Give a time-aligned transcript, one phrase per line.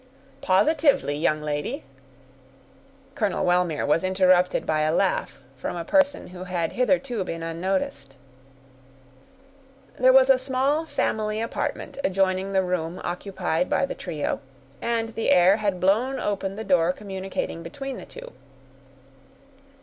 [0.41, 1.43] "Positively, young
[3.13, 8.15] lady"—Colonel Wellmere was interrupted by a laugh from a person who had hitherto been unnoticed.
[9.99, 14.39] There was a small family apartment adjoining the room occupied by the trio,
[14.81, 18.31] and the air had blown open the door communicating between the two.